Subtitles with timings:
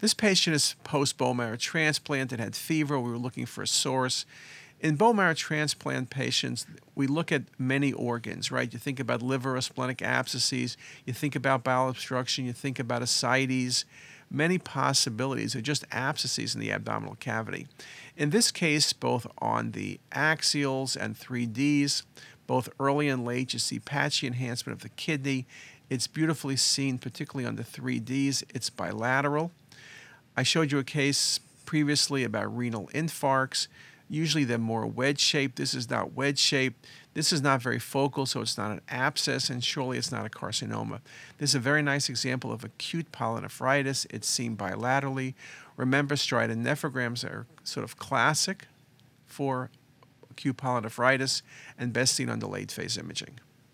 [0.00, 2.98] This patient is post bone marrow transplant and had fever.
[2.98, 4.24] We were looking for a source.
[4.80, 8.72] In bone marrow transplant patients, we look at many organs, right?
[8.72, 13.02] You think about liver or splenic abscesses, you think about bowel obstruction, you think about
[13.02, 13.84] ascites,
[14.30, 17.66] many possibilities are just abscesses in the abdominal cavity.
[18.16, 22.04] In this case, both on the axials and 3Ds,
[22.46, 25.46] both early and late, you see patchy enhancement of the kidney.
[25.90, 28.44] It's beautifully seen, particularly on the 3Ds.
[28.54, 29.50] It's bilateral.
[30.40, 33.68] I showed you a case previously about renal infarcts.
[34.08, 35.56] Usually they're more wedge shaped.
[35.56, 36.86] This is not wedge shaped.
[37.12, 40.30] This is not very focal, so it's not an abscess, and surely it's not a
[40.30, 41.02] carcinoma.
[41.36, 44.06] This is a very nice example of acute pyelonephritis.
[44.08, 45.34] It's seen bilaterally.
[45.76, 48.66] Remember, striated nephrograms are sort of classic
[49.26, 49.68] for
[50.30, 51.42] acute pyelonephritis
[51.78, 53.40] and best seen on delayed phase imaging.